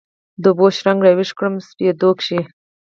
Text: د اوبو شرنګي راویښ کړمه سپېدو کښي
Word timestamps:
د 0.41 0.43
اوبو 0.51 0.65
شرنګي 0.77 1.03
راویښ 1.05 1.31
کړمه 1.37 1.61
سپېدو 1.69 2.09
کښي 2.17 2.39